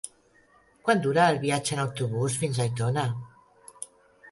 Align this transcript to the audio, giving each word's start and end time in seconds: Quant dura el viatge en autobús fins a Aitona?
Quant 0.87 1.03
dura 1.03 1.27
el 1.33 1.37
viatge 1.43 1.77
en 1.77 1.83
autobús 1.85 2.39
fins 2.45 2.59
a 2.59 2.67
Aitona? 2.67 3.07